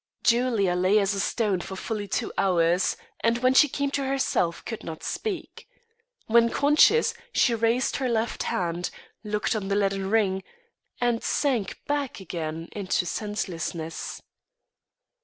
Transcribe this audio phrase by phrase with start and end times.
[0.23, 4.65] Julia lay as a stone for fully two hours; and when she came to herself
[4.65, 5.67] could not speak.
[6.25, 8.89] When conscious, she raised her left hand,
[9.23, 10.43] looked on the leaden ring,
[10.99, 14.23] and sank back again into senselessness.